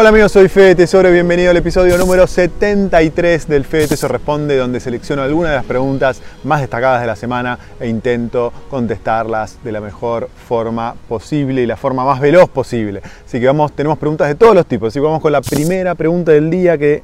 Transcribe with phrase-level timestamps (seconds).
[0.00, 4.78] Hola amigos, soy Fede Tesoro bienvenido al episodio número 73 del Fede Tesoro Responde, donde
[4.78, 9.80] selecciono algunas de las preguntas más destacadas de la semana e intento contestarlas de la
[9.80, 13.02] mejor forma posible y la forma más veloz posible.
[13.26, 14.88] Así que tenemos preguntas de todos los tipos.
[14.88, 17.02] Así que vamos con la primera pregunta del día que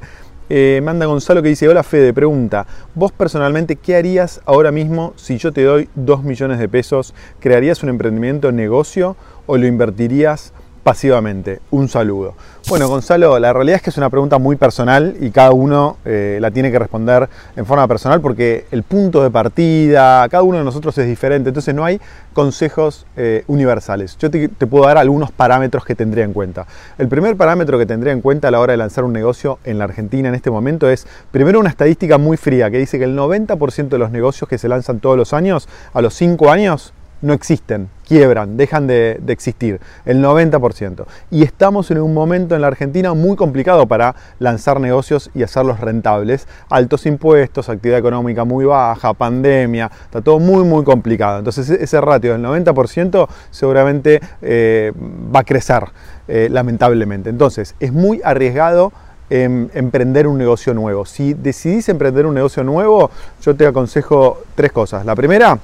[0.50, 5.38] eh, manda Gonzalo que dice, hola Fede, pregunta, vos personalmente, ¿qué harías ahora mismo si
[5.38, 7.14] yo te doy 2 millones de pesos?
[7.40, 9.16] ¿Crearías un emprendimiento, negocio
[9.46, 10.52] o lo invertirías
[10.84, 11.60] pasivamente?
[11.70, 12.34] Un saludo.
[12.68, 16.38] Bueno, Gonzalo, la realidad es que es una pregunta muy personal y cada uno eh,
[16.40, 20.64] la tiene que responder en forma personal porque el punto de partida, cada uno de
[20.64, 22.00] nosotros es diferente, entonces no hay
[22.32, 24.16] consejos eh, universales.
[24.18, 26.66] Yo te, te, puedo dar algunos parámetros que tendría en cuenta.
[26.98, 29.78] El primer parámetro que tendría en cuenta a la hora de lanzar un negocio en
[29.78, 33.16] la Argentina en este momento es, primero, una estadística muy fría que dice que el
[33.16, 36.92] 90% de los negocios que se lanzan todos los años, a los 5 años,
[37.24, 41.06] no existen, quiebran, dejan de, existir, el 90%.
[41.30, 45.80] Y estamos en un momento en la Argentina muy complicado para lanzar negocios y hacerlos
[45.80, 46.46] rentables.
[46.68, 51.38] Altos impuestos, actividad económica muy baja, pandemia, está todo muy, muy complicado.
[51.38, 54.92] Entonces ese ratio del 90% seguramente eh,
[55.34, 55.84] va a crecer,
[56.28, 57.30] eh, lamentablemente.
[57.30, 58.92] Entonces es muy arriesgado
[59.30, 61.06] em, emprender un negocio nuevo.
[61.06, 65.06] Si decidís emprender un negocio nuevo, yo te aconsejo tres cosas.
[65.06, 65.58] La primera,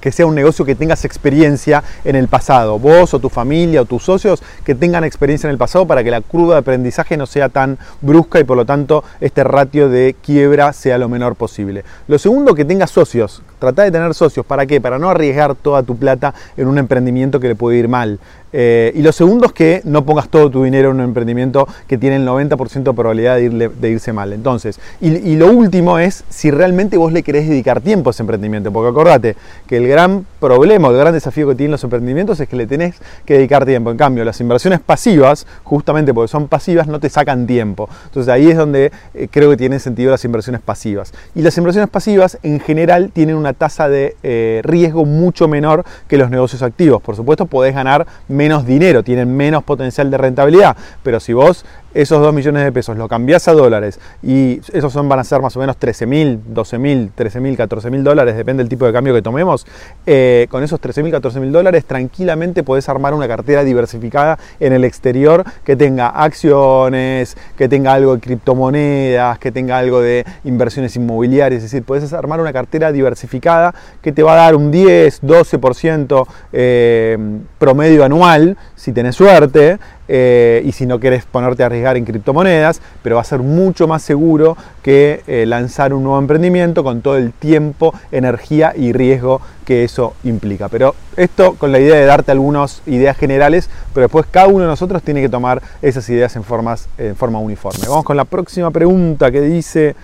[0.00, 3.84] que sea un negocio que tengas experiencia en el pasado, vos o tu familia o
[3.84, 7.26] tus socios que tengan experiencia en el pasado para que la curva de aprendizaje no
[7.26, 11.84] sea tan brusca y por lo tanto este ratio de quiebra sea lo menor posible.
[12.08, 14.80] Lo segundo, que tengas socios, trata de tener socios, ¿para qué?
[14.80, 18.18] Para no arriesgar toda tu plata en un emprendimiento que le puede ir mal.
[18.52, 21.96] Eh, y lo segundo es que no pongas todo tu dinero en un emprendimiento que
[21.96, 24.32] tiene el 90% de probabilidad de, irle, de, irse mal.
[24.32, 28.70] Entonces, y, lo último es si realmente vos le querés dedicar tiempo a ese emprendimiento,
[28.70, 32.56] porque acordate que el gran problema, el gran desafío que tienen los emprendimientos es que
[32.56, 33.90] le tenés que dedicar tiempo.
[33.90, 37.88] En cambio, las inversiones pasivas, justamente porque son pasivas, no te sacan tiempo.
[38.06, 41.14] Entonces ahí es donde eh, creo que tienen sentido las inversiones pasivas.
[41.34, 46.18] Y las inversiones pasivas en general tienen una tasa de eh, riesgo mucho menor que
[46.18, 47.02] los negocios activos.
[47.02, 51.64] Por supuesto, podés ganar menos dinero, tienen menos potencial de rentabilidad, pero si vos
[51.94, 55.40] esos 2 millones de pesos lo cambiás a dólares y esos son, van a ser
[55.40, 58.86] más o menos 13 mil, 12 mil, 13 mil, 14 mil dólares, depende del tipo
[58.86, 59.66] de cambio que tomemos,
[60.06, 64.72] eh, con esos 13 mil, 14 mil dólares tranquilamente podés armar una cartera diversificada en
[64.72, 70.96] el exterior que tenga acciones, que tenga algo de criptomonedas, que tenga algo de inversiones
[70.96, 75.22] inmobiliarias, es decir, podés armar una cartera diversificada que te va a dar un 10,
[75.22, 77.18] 12% eh,
[77.58, 79.78] promedio anual, si tenés suerte,
[80.08, 83.86] eh, y si no querés ponerte a arriesgar en criptomonedas, pero va a ser mucho
[83.86, 89.40] más seguro que eh, lanzar un nuevo emprendimiento con todo el tiempo, energía y riesgo
[89.64, 90.68] que eso implica.
[90.68, 94.66] Pero esto con la idea de darte algunas ideas generales, pero después cada uno de
[94.66, 97.86] nosotros tiene que tomar esas ideas en, formas, en forma uniforme.
[97.88, 99.94] Vamos con la próxima pregunta que dice...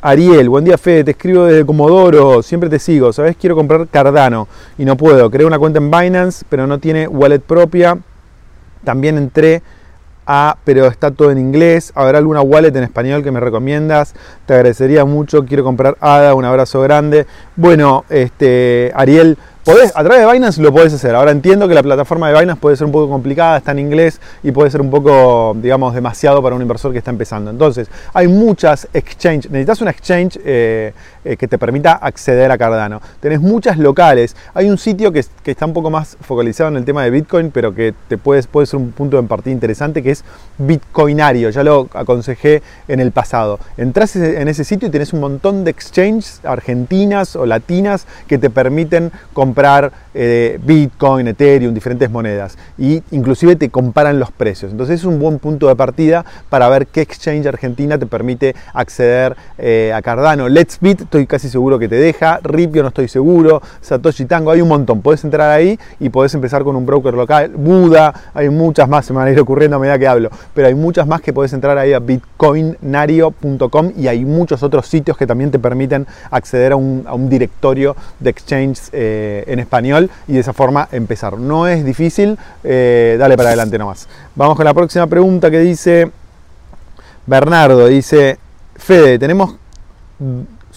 [0.00, 4.46] Ariel, buen día Fede, te escribo desde Comodoro, siempre te sigo, sabes, quiero comprar Cardano
[4.78, 7.98] y no puedo, creo una cuenta en Binance, pero no tiene wallet propia,
[8.84, 9.62] también entré
[10.26, 11.90] a, pero está todo en inglés.
[11.94, 14.14] ¿Habrá alguna wallet en español que me recomiendas?
[14.46, 15.44] Te agradecería mucho.
[15.46, 16.34] Quiero comprar ADA.
[16.34, 17.26] Un abrazo grande.
[17.56, 19.38] Bueno, este, Ariel,
[19.68, 21.14] A través de Binance lo podés hacer.
[21.14, 24.18] Ahora entiendo que la plataforma de Binance puede ser un poco complicada, está en inglés
[24.42, 27.50] y puede ser un poco, digamos, demasiado para un inversor que está empezando.
[27.50, 29.50] Entonces, hay muchas exchange.
[29.50, 33.02] Necesitas una exchange eh, eh, que te permita acceder a Cardano.
[33.20, 34.34] Tenés muchas locales.
[34.54, 37.50] Hay un sitio que, que, está un poco más focalizado en el tema de Bitcoin,
[37.50, 40.24] pero que te puedes, puede ser un punto de partida interesante, que es
[40.56, 41.50] Bitcoinario.
[41.50, 43.58] Ya lo aconsejé en el pasado.
[43.76, 48.48] Entrás en ese sitio y tenés un montón de exchanges argentinas o latinas que te
[48.48, 52.56] permiten comprar comprar eh, Bitcoin, Ethereum, diferentes monedas.
[52.78, 54.70] Y inclusive te comparan los precios.
[54.70, 59.34] Entonces es un buen punto de partida para ver qué exchange argentina te permite acceder
[59.58, 60.48] eh, a Cardano.
[60.48, 62.38] Let's Bit estoy casi seguro que te deja.
[62.44, 63.60] Ripio no estoy seguro.
[63.80, 65.02] Satoshi Tango, hay un montón.
[65.02, 67.50] Puedes entrar ahí y puedes empezar con un broker local.
[67.56, 70.30] Buda, hay muchas más, se me van a ir ocurriendo a medida que hablo.
[70.54, 75.16] Pero hay muchas más que puedes entrar ahí a bitcoinario.com y hay muchos otros sitios
[75.16, 80.10] que también te permiten acceder a un, a un directorio de exchanges eh, en español
[80.26, 81.38] y de esa forma empezar.
[81.38, 84.08] No es difícil, eh, dale para adelante nomás.
[84.34, 86.10] Vamos con la próxima pregunta que dice
[87.26, 88.38] Bernardo, dice,
[88.76, 89.56] Fede, tenemos,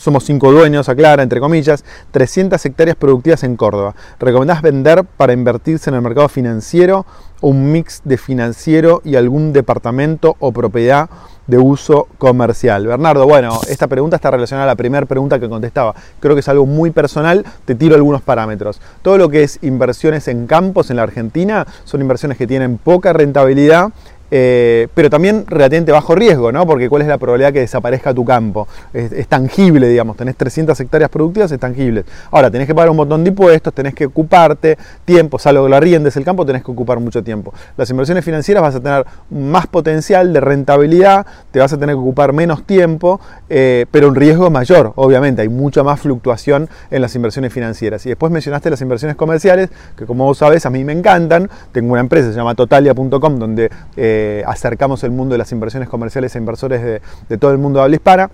[0.01, 3.95] somos cinco dueños, aclara, entre comillas, 300 hectáreas productivas en Córdoba.
[4.19, 7.06] ¿Recomendás vender para invertirse en el mercado financiero
[7.39, 11.09] o un mix de financiero y algún departamento o propiedad
[11.48, 12.88] de uso comercial.
[12.88, 15.94] Bernardo, bueno, esta pregunta está relacionada a la primera pregunta que contestaba.
[16.19, 18.80] Creo que es algo muy personal, te tiro algunos parámetros.
[19.01, 23.12] Todo lo que es inversiones en campos en la Argentina son inversiones que tienen poca
[23.12, 23.89] rentabilidad
[24.33, 26.66] eh, pero también relativamente bajo riesgo, ¿no?
[26.66, 28.66] Porque cuál es la probabilidad que desaparezca tu campo.
[28.94, 32.06] Es, tangible, digamos, tenés 300 hectáreas productivas, es tangible.
[32.31, 35.75] Ahora, tenés que pagar un montón de impuestos, tenés que ocuparte tiempo, salvo que lo
[35.75, 37.54] arriendes el campo, tenés que ocupar mucho tiempo.
[37.75, 42.00] Las inversiones financieras vas a tener más potencial de rentabilidad, te vas a tener que
[42.00, 43.19] ocupar menos tiempo,
[43.50, 48.06] eh, pero un riesgo mayor, obviamente, hay mucha más fluctuación en las inversiones financieras.
[48.06, 51.50] Y después mencionaste las inversiones comerciales, que como vos sabés, a mí me encantan.
[51.74, 53.69] Tengo una empresa, se llama totalia.com, donde...
[53.98, 57.84] Eh, acercamos el mundo de las inversiones comerciales a inversores de, todo el mundo de
[57.84, 58.30] habla hispana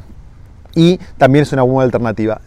[0.77, 2.39] y también es una buena alternativa.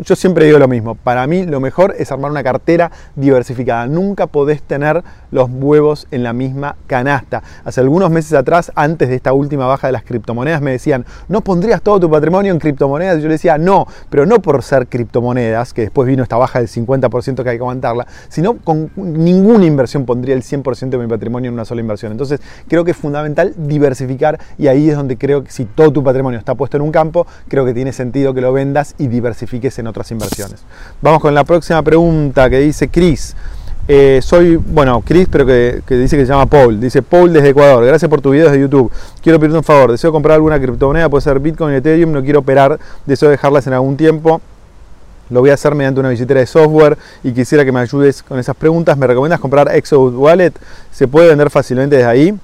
[0.00, 3.86] yo siempre digo lo mismo, para mí lo mejor es armar una cartera diversificada.
[3.86, 7.44] Nunca podés tener los huevos en la misma canasta.
[7.64, 11.42] Hace algunos meses atrás, antes de esta última baja de las criptomonedas, me decían, ¿no
[11.42, 13.18] pondrías todo tu patrimonio en criptomonedas?
[13.18, 16.58] Y yo le decía, no, pero no por ser criptomonedas, que después vino esta baja
[16.58, 21.06] del 50% que hay que aguantarla, sino con ninguna inversión pondría el 100% de mi
[21.06, 22.10] patrimonio en una sola inversión.
[22.10, 26.02] Entonces creo que es fundamental diversificar y ahí es donde creo que si todo tu
[26.02, 29.78] patrimonio está puesto en un campo, creo que tiene sentido que lo vendas y diversifiques
[29.78, 30.64] en otras inversiones.
[31.02, 33.36] Vamos con la próxima pregunta que dice Chris.
[33.86, 36.80] Eh, soy, bueno, Chris, pero que, dice que se llama Paul.
[36.80, 37.84] Dice Paul desde Ecuador.
[37.84, 38.90] Gracias por tus videos de YouTube.
[39.22, 39.90] Quiero pedirte un favor.
[39.92, 42.12] Deseo comprar alguna criptomoneda, puede ser Bitcoin, Ethereum.
[42.12, 42.80] No quiero operar.
[43.04, 44.40] Deseo dejarlas en algún tiempo.
[45.28, 48.38] Lo voy a hacer mediante una visitera de software y quisiera que me ayudes con
[48.38, 48.96] esas preguntas.
[48.96, 50.52] ¿Me recomiendas comprar Exodus Wallet?
[50.92, 52.38] ¿Se puede vender fácilmente desde ahí?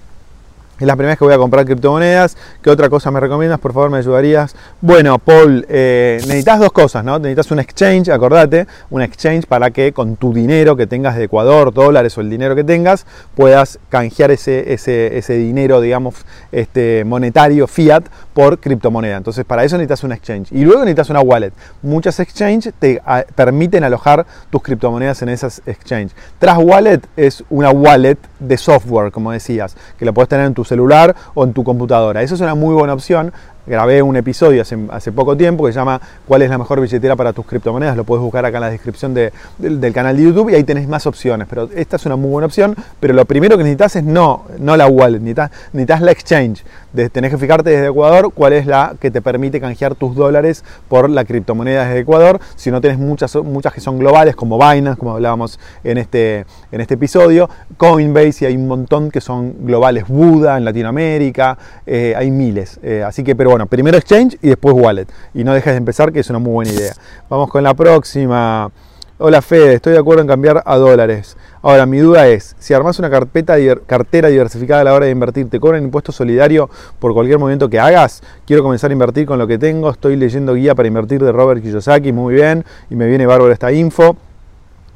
[0.82, 2.36] Es la primera vez que voy a comprar criptomonedas.
[2.60, 3.60] ¿Qué otra cosa me recomiendas?
[3.60, 4.56] Por favor, me ayudarías.
[4.80, 7.20] Bueno, Paul, eh, necesitas dos cosas, ¿no?
[7.20, 11.72] Necesitas un exchange, acordate, un exchange para que con tu dinero que tengas de Ecuador,
[11.72, 13.06] dólares o el dinero que tengas,
[13.36, 16.16] puedas canjear ese, ese, ese dinero, digamos,
[16.50, 18.02] este, monetario, fiat,
[18.34, 19.18] por criptomoneda.
[19.18, 20.50] Entonces, para eso necesitas un exchange.
[20.50, 21.52] Y luego necesitas una wallet.
[21.82, 26.16] Muchas exchanges te ah, permiten alojar tus criptomonedas en esas exchanges.
[26.40, 30.64] Tras Wallet es una wallet de software, como decías, que la puedes tener en tu
[30.72, 32.22] celular o en tu computadora.
[32.22, 33.32] Eso es una muy buena opción
[33.66, 37.32] grabé un episodio hace, poco tiempo que se llama ¿Cuál es la mejor billetera para
[37.32, 37.96] tus criptomonedas?
[37.96, 41.06] Lo puedes buscar acá en la descripción del canal de YouTube y ahí tenés más
[41.06, 41.46] opciones.
[41.48, 42.74] Pero esta es una muy buena opción.
[43.00, 46.64] Pero lo primero que necesitas es no, no la wallet, necesitas, necesitas la exchange.
[47.12, 51.08] tenés que fijarte desde Ecuador cuál es la que te permite canjear tus dólares por
[51.08, 52.40] la criptomoneda desde Ecuador.
[52.56, 56.80] Si no tenés muchas, muchas que son globales, como Binance, como hablábamos en este, en
[56.80, 62.30] este episodio, Coinbase y hay un montón que son globales, Buda en Latinoamérica, eh, hay
[62.30, 62.80] miles.
[62.82, 65.06] Eh, así que, pero bueno, primero exchange y después wallet.
[65.34, 66.94] Y no dejes de empezar, que es una muy buena idea.
[67.28, 68.70] Vamos con la próxima.
[69.18, 71.36] Hola Fede, estoy de acuerdo en cambiar a dólares.
[71.60, 73.56] Ahora, mi duda es, si armas una carpeta,
[73.86, 77.78] cartera diversificada a la hora de invertir, ¿te cobran impuesto solidario por cualquier movimiento que
[77.78, 78.22] hagas?
[78.46, 81.62] Quiero comenzar a invertir con lo que tengo, estoy leyendo guía para invertir de Robert
[81.62, 84.16] Kiyosaki, muy bien, y me viene bárbaro esta info.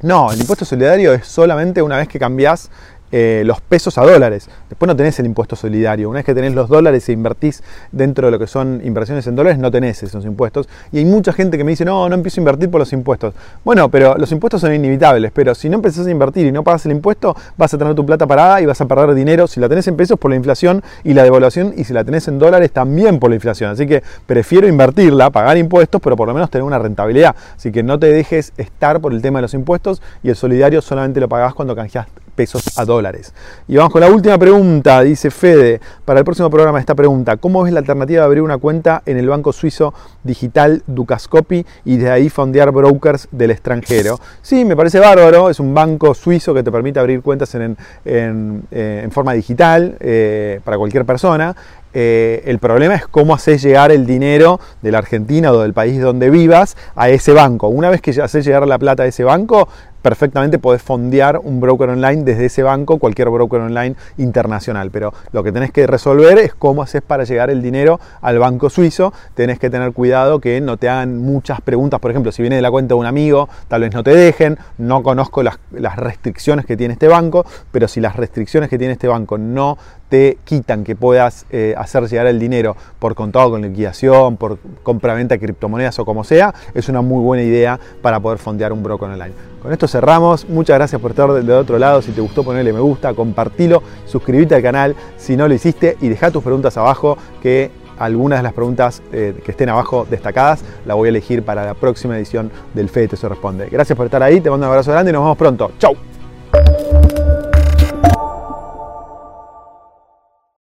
[0.01, 2.69] No, el impuesto solidario es solamente una vez que cambias
[3.11, 4.49] eh, los pesos a dólares.
[4.69, 6.09] Después no tenés el impuesto solidario.
[6.09, 9.35] Una vez que tenés los dólares e invertís dentro de lo que son inversiones en
[9.35, 10.67] dólares, no tenés esos impuestos.
[10.91, 13.33] Y hay mucha gente que me dice, no, no empiezo a invertir por los impuestos.
[13.63, 15.31] Bueno, pero los impuestos son inevitables.
[15.31, 18.05] Pero si no empezás a invertir y no pagas el impuesto, vas a tener tu
[18.05, 19.47] plata parada y vas a perder dinero.
[19.47, 22.27] Si la tenés en pesos por la inflación y la devaluación, y si la tenés
[22.27, 23.71] en dólares también por la inflación.
[23.71, 27.35] Así que prefiero invertirla, pagar impuestos, pero por lo menos tener una rentabilidad.
[27.55, 30.81] Así que no te dejes estar por el tema de los impuestos y el solidario
[30.81, 33.33] solamente lo pagás cuando canjeas pesos a dólares.
[33.67, 37.63] Y vamos con la última pregunta, dice Fede, para el próximo programa esta pregunta, ¿cómo
[37.63, 42.11] ves la alternativa de abrir una cuenta en el banco suizo digital Ducascopy y de
[42.11, 44.19] ahí fondear brokers del extranjero?
[44.43, 47.75] Sí, me parece bárbaro, es un banco suizo que te permite abrir cuentas en,
[48.05, 51.55] en, eh, forma digital eh, para cualquier persona.
[51.99, 55.99] Eh, el problema es cómo haces llegar el dinero de la Argentina o del país
[55.99, 57.69] donde vivas a ese banco.
[57.69, 59.67] Una vez que haces llegar la plata a ese banco,
[60.01, 64.91] perfectamente podés fondear un broker online desde ese banco, cualquier broker online internacional.
[64.91, 68.69] Pero lo que tenés que resolver es cómo haces para llegar el dinero al banco
[68.69, 69.13] suizo.
[69.33, 71.99] Tenés que tener cuidado que no te hagan muchas preguntas.
[71.99, 74.57] Por ejemplo, si viene de la cuenta de un amigo, tal vez no te dejen.
[74.77, 75.57] No conozco las,
[75.95, 79.77] restricciones que tiene este banco, pero si las restricciones que tiene este banco no
[80.09, 85.35] te quitan que puedas eh, hacer llegar el dinero por contado con liquidación, por compra-venta
[85.35, 89.09] de criptomonedas o como sea, es una muy buena idea para poder fondear un broker
[89.09, 89.33] online.
[89.61, 90.47] Con esto cerramos.
[90.47, 92.01] Muchas gracias por estar del otro lado.
[92.01, 96.09] Si te gustó, ponerle me gusta, compartilo, suscríbete al canal si no lo hiciste y
[96.09, 100.93] deja tus preguntas abajo que algunas de las preguntas eh, que estén abajo destacadas la
[100.93, 103.67] voy a elegir para la próxima edición del FEDE se responde.
[103.69, 105.71] Gracias por estar ahí, te mando un abrazo grande y nos vemos pronto.
[105.79, 105.95] ¡Chau!